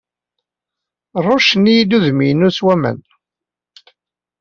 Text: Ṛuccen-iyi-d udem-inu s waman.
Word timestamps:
Ṛuccen-iyi-d 1.25 1.91
udem-inu 1.97 2.49
s 2.57 2.59
waman. 2.65 2.99